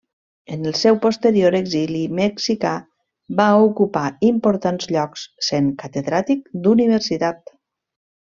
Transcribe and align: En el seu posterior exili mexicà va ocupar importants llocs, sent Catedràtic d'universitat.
En 0.53 0.67
el 0.69 0.73
seu 0.83 0.95
posterior 1.01 1.57
exili 1.57 1.99
mexicà 2.19 2.71
va 3.41 3.45
ocupar 3.67 4.05
importants 4.31 4.89
llocs, 4.95 5.27
sent 5.49 5.69
Catedràtic 5.85 6.49
d'universitat. 6.65 7.55